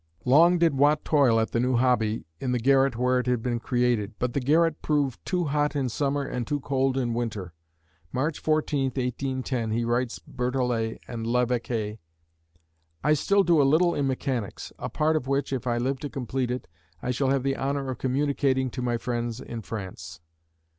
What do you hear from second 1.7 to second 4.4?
hobby in the garret where it had been created, but the